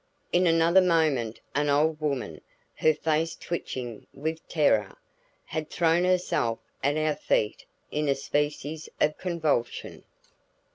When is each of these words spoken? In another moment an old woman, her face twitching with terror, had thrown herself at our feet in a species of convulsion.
In 0.33 0.47
another 0.47 0.81
moment 0.81 1.39
an 1.53 1.69
old 1.69 2.01
woman, 2.01 2.41
her 2.77 2.91
face 2.95 3.35
twitching 3.35 4.07
with 4.15 4.47
terror, 4.47 4.97
had 5.45 5.69
thrown 5.69 6.05
herself 6.05 6.57
at 6.83 6.97
our 6.97 7.15
feet 7.15 7.65
in 7.91 8.09
a 8.09 8.15
species 8.15 8.89
of 8.99 9.19
convulsion. 9.19 10.03